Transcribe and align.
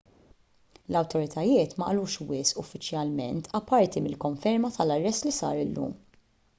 l-awtoritajiet 0.93 1.75
ma 1.81 1.89
qalux 1.91 2.17
wisq 2.31 2.63
uffiċjalment 2.65 3.53
apparti 3.61 4.05
mill-konferma 4.09 4.75
tal-arrest 4.81 5.31
li 5.31 5.37
sar 5.41 5.67
illum 5.67 5.99